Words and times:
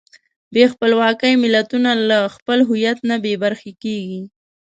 بې 0.53 0.63
خپلواکۍ 0.73 1.33
ملتونه 1.43 1.91
له 2.09 2.19
خپل 2.35 2.59
هویت 2.69 2.99
نه 3.09 3.15
بېبرخې 3.25 3.71
کېږي. 3.83 4.21